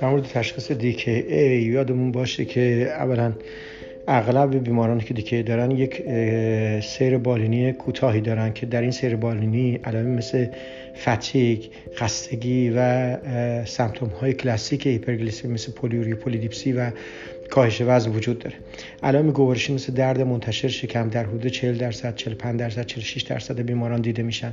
در 0.00 0.08
مورد 0.08 0.22
تشخیص 0.22 0.70
ای 1.06 1.62
یادمون 1.62 2.12
باشه 2.12 2.44
که 2.44 2.92
اولا 2.98 3.32
اغلب 4.08 4.64
بیمارانی 4.64 5.00
که 5.00 5.14
دیکه 5.14 5.42
دارن 5.42 5.70
یک 5.70 6.02
سیر 6.80 7.18
بالینی 7.18 7.72
کوتاهی 7.72 8.20
دارن 8.20 8.52
که 8.52 8.66
در 8.66 8.80
این 8.80 8.90
سیر 8.90 9.16
بالینی 9.16 9.80
علائم 9.84 10.06
مثل 10.06 10.46
فتیک، 10.96 11.70
خستگی 11.94 12.72
و 12.76 13.16
سمتوم 13.64 14.08
های 14.08 14.32
کلاسیک 14.32 14.86
هیپرگلیسمی 14.86 15.52
مثل 15.52 15.72
پولیوری 15.72 16.14
پولیدیپسی 16.14 16.72
و 16.72 16.90
کاهش 17.52 17.82
وزن 17.86 18.10
وجود 18.10 18.38
داره. 18.38 18.56
علائم 19.02 19.30
گوارشی 19.30 19.74
مثل 19.74 19.92
درد 19.92 20.20
منتشر 20.20 20.68
شکم 20.68 21.08
در 21.08 21.24
حدود 21.24 21.46
40 21.46 21.78
درصد 21.78 22.14
45 22.14 22.60
درصد 22.60 22.86
46 22.86 23.22
درصد 23.22 23.60
بیماران 23.60 24.00
دیده 24.00 24.22
میشن. 24.22 24.52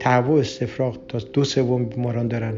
تهوع 0.00 0.40
استفراغ 0.40 0.98
تا 1.08 1.18
دو 1.18 1.44
سوم 1.44 1.84
بیماران 1.84 2.28
دارن. 2.28 2.54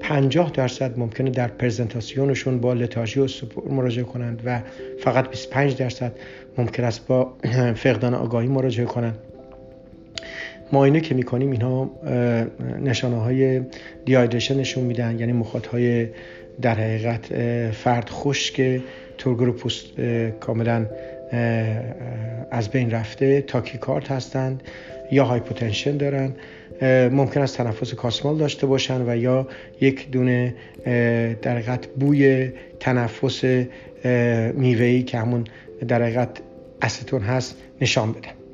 50 0.00 0.50
درصد 0.50 0.98
ممکنه 0.98 1.30
در 1.30 1.48
پرزنتاسیونشون 1.48 2.58
با 2.58 2.72
لتاژی 2.72 3.20
و 3.20 3.26
مراجعه 3.70 4.04
کنند 4.04 4.42
و 4.44 4.60
فقط 5.00 5.30
25 5.30 5.76
درصد 5.76 6.12
ممکن 6.58 6.84
است 6.84 7.06
با 7.06 7.32
فقدان 7.82 8.14
آگاهی 8.14 8.48
مراجعه 8.48 8.86
کنند. 8.86 9.18
معاینه 10.72 11.00
که 11.00 11.14
می‌کنیم 11.14 11.50
اینها 11.50 11.90
نشانه 12.82 13.16
های 13.16 13.60
دیایدرشن 14.04 14.56
نشون 14.56 14.84
میدن 14.84 15.18
یعنی 15.18 15.32
مخاط 15.32 15.66
های 15.66 16.08
در 16.62 16.74
حقیقت 16.74 17.26
فرد 17.72 18.10
خشک 18.10 18.80
تورگرو 19.18 19.52
پوست 19.52 19.86
کاملا 20.40 20.86
از 22.50 22.68
بین 22.70 22.90
رفته 22.90 23.40
تاکیکارد 23.40 24.08
هستند 24.08 24.62
یا 25.12 25.24
هایپوتنشن 25.24 25.96
دارن 25.96 26.34
ممکن 27.12 27.40
است 27.40 27.56
تنفس 27.56 27.94
کاسمال 27.94 28.38
داشته 28.38 28.66
باشن 28.66 29.10
و 29.10 29.16
یا 29.16 29.48
یک 29.80 30.10
دونه 30.10 30.54
در 31.42 31.56
حقیقت 31.56 31.86
بوی 31.86 32.52
تنفس 32.80 33.44
میوهی 34.54 35.02
که 35.02 35.18
همون 35.18 35.44
در 35.88 36.02
حقیقت 36.02 36.28
استون 36.82 37.22
هست 37.22 37.56
نشان 37.80 38.12
بدن. 38.12 38.47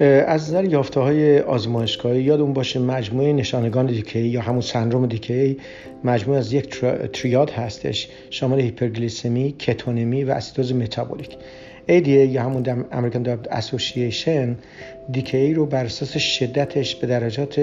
از 0.00 0.48
نظر 0.48 0.64
یافته 0.64 1.00
های 1.00 1.40
آزمایشگاهی 1.40 2.22
یادون 2.22 2.52
باشه 2.52 2.80
مجموعه 2.80 3.32
نشانگان 3.32 3.86
دیکی 3.86 4.20
یا 4.20 4.40
همون 4.40 4.60
سندروم 4.60 5.06
دیکی 5.06 5.56
مجموعه 6.04 6.38
از 6.38 6.52
یک 6.52 6.80
تریاد 7.12 7.50
هستش 7.50 8.08
شامل 8.30 8.60
هیپرگلیسمی، 8.60 9.54
کتونمی 9.58 10.24
و 10.24 10.30
اسیدوز 10.30 10.74
متابولیک. 10.74 11.36
ADA 11.88 12.08
یا 12.08 12.42
همون 12.42 12.86
امریکن 12.92 13.22
دابت 13.22 13.52
اسوسییشن 13.52 14.56
دیکی 15.12 15.54
رو 15.54 15.66
بر 15.66 15.84
اساس 15.84 16.16
شدتش 16.16 16.96
به 16.96 17.06
درجات 17.06 17.60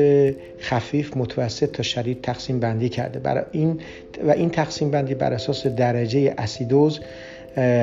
خفیف 0.60 1.18
متوسط 1.18 1.72
تا 1.72 1.84
شدید 1.84 2.22
تقسیم 2.22 2.60
بندی 2.60 2.90
کرده. 2.90 3.20
برای 3.20 3.44
این 3.52 3.80
و 4.28 4.32
این 4.32 4.50
تقسیم 4.50 4.92
بندی 4.92 5.16
بر 5.16 5.34
اساس 5.34 5.68
درجه 5.68 6.34
اسیدوز 6.38 7.00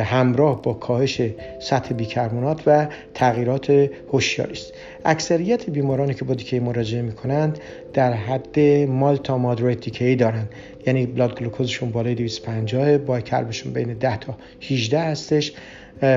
همراه 0.05 0.63
با 0.63 0.73
کاهش 0.73 1.23
سطح 1.61 1.95
بیکربنات 1.95 2.63
و 2.67 2.87
تغییرات 3.15 3.89
هوشیاری 4.13 4.53
است. 4.53 4.73
اکثریت 5.05 5.71
بیمارانی 5.71 6.15
که 6.15 6.25
با 6.25 6.35
دیکی 6.35 6.59
مراجعه 6.59 7.03
می 7.03 7.13
کنند 7.13 7.59
در 7.93 8.13
حد 8.13 8.61
mild 8.89 9.17
تا 9.17 9.39
moderate 9.39 9.81
DKA 9.81 10.17
دارند. 10.17 10.49
یعنی 10.87 11.07
blood 11.07 11.41
glucose 11.41 11.73
شون 11.73 11.91
بالای 11.91 12.15
250 12.15 12.99
bicarb 12.99 13.21
شون 13.21 13.73
بین 13.73 13.95
10 13.95 14.17
تا 14.17 14.35
18 14.71 15.01
هستش. 15.01 15.53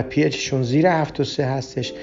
pH 0.09 0.23
شون 0.23 0.63
زیر 0.63 0.87
7 0.87 1.19
و 1.19 1.23
3 1.23 1.45
هستش. 1.45 1.93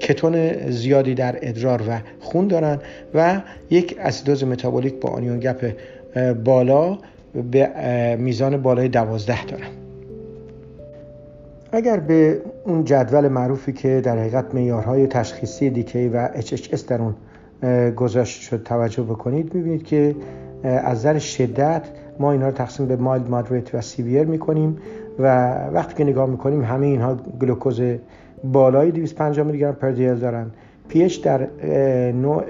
کتون 0.00 0.52
زیادی 0.70 1.14
در 1.14 1.38
ادرار 1.42 1.82
و 1.88 2.00
خون 2.20 2.48
دارن 2.48 2.78
و 3.14 3.40
یک 3.70 3.96
اسیدوز 4.00 4.44
متابولیک 4.44 4.94
با 4.94 5.08
anion 5.08 5.40
gap 5.40 5.72
بالا 6.44 6.98
به 7.50 8.16
میزان 8.16 8.62
بالای 8.62 8.88
12 8.88 9.44
دارن. 9.44 9.83
اگر 11.74 12.00
به 12.00 12.42
اون 12.64 12.84
جدول 12.84 13.28
معروفی 13.28 13.72
که 13.72 14.00
در 14.00 14.18
حقیقت 14.18 14.54
معیارهای 14.54 15.06
تشخیصی 15.06 15.70
DKA 15.70 16.08
و 16.08 16.28
HHS 16.40 16.82
در 16.82 17.00
اون 17.02 17.14
گذاشته 17.90 18.42
شد 18.42 18.62
توجه 18.62 19.02
بکنید 19.02 19.54
می‌بینید 19.54 19.82
که 19.82 20.16
از 20.62 20.98
نظر 20.98 21.18
شدت 21.18 21.82
ما 22.18 22.32
اینا 22.32 22.46
رو 22.46 22.52
تقسیم 22.52 22.86
به 22.86 22.96
mild 22.96 23.30
moderate 23.30 23.74
و 23.74 23.80
severe 23.80 24.24
می‌کنیم 24.24 24.78
و 25.18 25.54
وقتی 25.72 25.94
که 25.94 26.04
نگاه 26.04 26.30
می‌کنیم 26.30 26.64
همه 26.64 26.86
اینها 26.86 27.14
گلوکوز 27.14 27.80
بالای 28.44 28.90
250 28.90 29.46
میلی 29.46 29.58
گرم 29.58 29.74
per 29.74 29.90
دارن. 29.90 30.50
pH 30.88 31.02
ش 31.02 31.16
در 31.16 31.46
نوع 32.12 32.44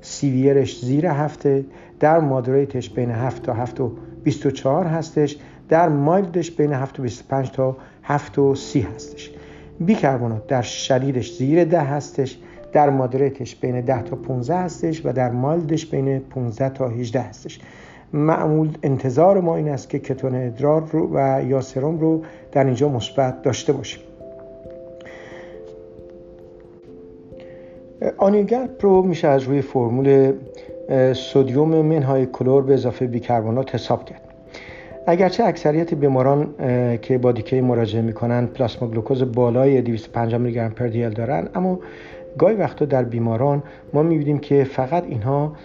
severe 0.00 0.60
ش 0.60 0.80
زیر 0.80 1.06
هفته 1.06 1.64
در 2.00 2.18
moderate 2.18 2.76
ش 2.76 2.90
بین 2.90 3.10
7 3.10 3.42
تا 3.42 3.52
7 3.52 3.80
و 3.80 3.92
24 4.24 4.86
هستش 4.86 5.38
در 5.68 5.88
mild 5.88 6.29
ش 6.29 6.50
بین 6.50 6.72
7 6.72 7.00
و 7.00 7.02
25 7.02 7.50
تا 7.50 7.76
7 8.04 8.38
و 8.38 8.54
30 8.54 8.80
هستش. 8.80 9.30
بیکربونات 9.80 10.46
در 10.46 10.62
شدیدش 10.62 11.32
زیر 11.32 11.64
10 11.64 11.80
هستش 11.80 12.38
در 12.72 12.90
moderate 12.90 13.43
ش 13.43 13.56
بین 13.56 13.80
10 13.80 14.02
تا 14.02 14.16
15 14.16 14.56
هستش 14.56 15.06
و 15.06 15.12
در 15.12 15.30
mild 15.30 15.67
ش 15.67 15.86
بین 15.86 16.18
15 16.18 16.68
تا 16.68 16.88
18 16.88 17.20
هستش. 17.20 17.60
معمول 18.12 18.68
انتظار 18.82 19.40
ما 19.40 19.56
این 19.56 19.68
است 19.68 19.90
که 19.90 19.98
کتون 19.98 20.34
ادرار 20.34 20.84
رو 20.92 21.10
و 21.12 21.42
یا 21.46 21.60
سرم 21.60 21.98
رو 21.98 22.22
در 22.52 22.64
اینجا 22.64 22.88
مثبت 22.88 23.42
داشته 23.42 23.72
باشیم. 23.72 24.02
anion 28.16 28.59
gap 28.59 28.84
رو 28.84 29.02
میشه 29.02 29.28
از 29.28 29.42
روی 29.42 29.62
فرمول 29.62 30.32
sodium 31.12 31.68
منهای 31.68 32.26
کلور 32.26 32.62
به 32.62 32.74
اضافه 32.74 33.06
بیکربنات 33.06 33.74
حساب 33.74 34.04
کرد. 34.04 34.23
اگرچه 35.06 35.44
اکثریت 35.44 35.94
بیماران 35.94 36.54
که 37.02 37.18
با 37.18 37.32
DKA 37.32 37.60
مراجعه 37.60 38.02
می‌کنند 38.02 38.52
پلاسما 38.52 38.88
گلوکوز 38.88 39.32
بالای 39.32 39.82
250 39.82 40.40
میلی 40.40 40.54
گرم 40.54 40.70
per 40.70 40.86
dL 40.86 41.10
دارن 41.10 41.48
اما 41.54 41.78
گاهی 42.38 42.56
وقتا 42.56 42.84
در 42.84 43.04
بیماران 43.04 43.62
ما 43.92 44.02
می‌بینیم 44.02 44.38
که 44.38 44.64
فقط 44.64 45.04
اینها 45.08 45.56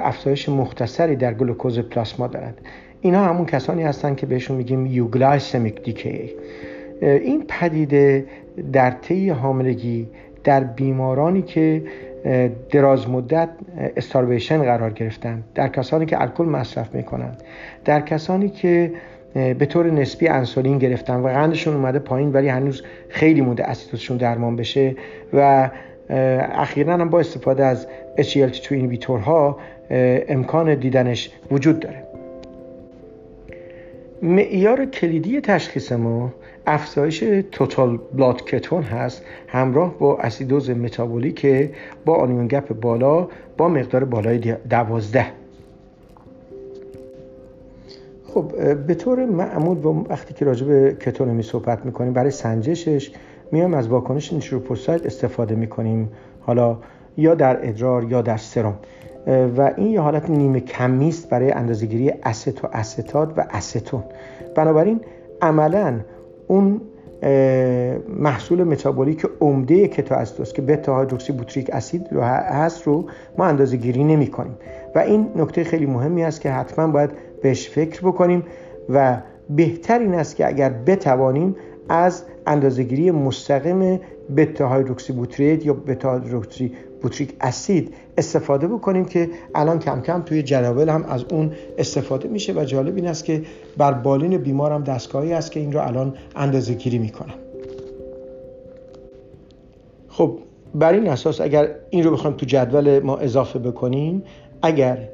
افزایش 0.00 0.48
مختصری 0.48 1.16
در 1.16 1.34
گلوکوز 1.34 1.78
پلاسما 1.78 2.26
دارند. 2.26 2.60
اینها 3.00 3.24
همون 3.24 3.46
کسانی 3.46 3.82
هستند 3.82 4.16
که 4.16 4.26
بهشون 4.26 4.56
میگیم 4.56 4.86
euglycemic 4.86 5.82
DKA 5.82 6.30
این 7.00 7.44
پدیده 7.48 8.24
در 8.72 8.90
طی 8.90 9.30
حاملگی 9.30 10.08
در 10.44 10.64
بیمارانی 10.64 11.42
که 11.42 11.82
دراز 12.70 13.08
مدت 13.08 13.48
starvation 13.96 14.62
قرار 14.62 14.90
گرفتن 14.90 15.42
در 15.54 15.68
کسانی 15.68 16.06
که 16.06 16.20
الکل 16.20 16.44
مصرف 16.44 16.94
می‌کنند 16.94 17.42
در 17.84 18.00
کسانی 18.00 18.48
که 18.48 18.92
به 19.34 19.66
طور 19.66 19.90
نسبی 19.90 20.28
انسولین 20.28 20.78
گرفتن 20.78 21.20
و 21.20 21.28
قندشون 21.28 21.74
اومده 21.74 21.98
پایین 21.98 22.32
ولی 22.32 22.48
هنوز 22.48 22.82
خیلی 23.08 23.40
مونده 23.40 23.64
اسیدوزشون 23.64 24.16
درمان 24.16 24.56
بشه 24.56 24.94
و 25.32 25.70
اخیرا 26.54 26.92
هم 26.92 27.08
با 27.08 27.20
استفاده 27.20 27.64
از 27.64 27.86
SGLT2 28.18 28.72
اینویتورها 28.72 29.58
امکان 30.28 30.74
دیدنش 30.74 31.30
وجود 31.50 31.80
داره. 31.80 32.01
معیار 34.22 34.84
کلیدی 34.84 35.40
تشخیص 35.40 35.92
ما 35.92 36.32
افزایش 36.66 37.24
توتال 37.52 37.96
بلاد 37.96 38.44
کتون 38.44 38.82
هست 38.82 39.22
همراه 39.48 39.98
با 39.98 40.18
اسیدوز 40.18 40.70
متابولیک 40.70 41.70
با 42.04 42.14
آنیون 42.14 42.46
گپ 42.46 42.72
بالا 42.72 43.28
با 43.56 43.68
مقدار 43.68 44.04
بالای 44.04 44.56
دوازده. 44.70 45.26
خب 48.26 48.74
به 48.74 48.94
طور 48.94 49.26
معمول 49.26 50.04
وقتی 50.08 50.34
که 50.34 50.44
راجع 50.44 50.66
به 50.66 50.96
کتونمی 51.00 51.42
صحبت 51.42 51.86
می‌کنیم 51.86 52.12
برای 52.12 52.30
سنجشش 52.30 53.10
میایم 53.52 53.74
از 53.74 53.88
واکنش 53.88 54.32
نیتروپوساید 54.32 55.06
استفاده 55.06 55.54
می‌کنیم 55.54 56.08
حالا 56.40 56.78
یا 57.16 57.34
در 57.34 57.68
ادرار 57.68 58.04
یا 58.04 58.22
در 58.22 58.36
سرم. 58.36 58.78
و 59.26 59.72
این 59.76 59.86
یه 59.86 60.00
حالت 60.00 60.30
نیمه 60.30 60.60
کمیست 60.60 61.28
برای 61.28 61.50
اندازهگیری 61.50 62.12
است 62.22 62.64
و 62.64 62.68
استات 62.72 63.38
و 63.38 63.44
استون. 63.50 64.02
بنابراین 64.54 65.00
عملا 65.42 66.00
اون 66.46 66.80
محصول 68.08 68.64
متابولیک 68.64 69.26
عمده 69.40 69.88
کتواسیدوز 69.88 70.52
که 70.52 70.62
بتا 70.62 70.94
هایدروکسی 70.94 71.32
بوتریک 71.32 71.70
اسید 71.72 72.08
رو 72.10 72.20
هست 72.22 72.86
رو 72.86 73.04
ما 73.38 73.44
اندازه 73.44 73.76
گیری 73.76 74.04
نمی 74.04 74.26
کنیم. 74.26 74.56
و 74.94 74.98
این 74.98 75.28
نکته 75.36 75.64
خیلی 75.64 75.86
مهمی 75.86 76.24
است 76.24 76.40
که 76.40 76.50
حتما 76.50 76.86
باید 76.86 77.10
بهش 77.42 77.68
فکر 77.68 78.00
بکنیم 78.00 78.44
و 78.88 79.16
بهتر 79.50 79.98
این 79.98 80.14
است 80.14 80.36
که 80.36 80.46
اگر 80.46 80.70
بتوانیم 80.86 81.56
از 81.88 82.22
اندازهگیری 82.46 83.10
مستقیم 83.10 84.00
بتا 84.36 84.68
هایدروکسی 84.68 85.12
بوتریت 85.12 85.66
یا 85.66 85.72
بتا 85.72 86.10
هایدروکسی 86.10 86.72
بوتریک 87.02 87.34
اسید 87.40 87.94
استفاده 88.18 88.68
بکنیم 88.68 89.04
که 89.04 89.30
الان 89.54 89.78
کم 89.78 90.00
کم 90.00 90.22
توی 90.22 90.42
جداول 90.42 90.88
هم 90.88 91.04
از 91.04 91.24
اون 91.30 91.52
استفاده 91.78 92.28
میشه 92.28 92.52
و 92.52 92.64
جالب 92.64 92.96
این 92.96 93.06
است 93.06 93.24
که 93.24 93.42
بر 93.76 93.92
بالین 93.92 94.38
بیمار 94.38 94.72
هم 94.72 94.84
دستگاهی 94.84 95.32
است 95.32 95.52
که 95.52 95.60
این 95.60 95.72
رو 95.72 95.80
الان 95.80 96.14
اندازه 96.36 96.74
گیری 96.74 96.98
می‌کنم 96.98 97.34
خب 100.08 100.38
بر 100.74 100.92
این 100.92 101.08
اساس 101.08 101.40
اگر 101.40 101.68
این 101.90 102.04
رو 102.04 102.10
بخوایم 102.10 102.36
تو 102.36 102.46
جدول 102.46 102.98
ما 102.98 103.16
اضافه 103.16 103.58
بکنیم 103.58 104.22
اگر 104.62 105.08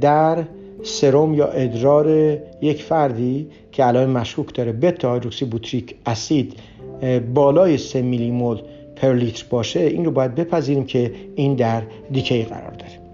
در 0.00 0.44
سرم 0.82 1.34
یا 1.34 1.46
ادرار 1.46 2.38
یک 2.60 2.82
فردی 2.82 3.48
که 3.72 3.84
علائم 3.84 4.10
مشکوک 4.10 4.54
داره 4.54 4.72
بتا 4.72 5.14
هیدروکسی 5.14 5.44
بوتریک 5.44 5.94
اسید 6.06 6.54
بالای 7.34 7.78
3 7.78 8.02
میلی 8.02 8.30
مول 8.30 8.58
پر 8.96 9.14
لیتر 9.14 9.44
باشه 9.50 9.80
این 9.80 10.04
رو 10.04 10.10
باید 10.10 10.34
بپذیریم 10.34 10.84
که 10.84 11.12
این 11.34 11.54
در 11.54 11.82
دیکی 12.12 12.42
قرار 12.42 12.70
داره. 12.70 13.05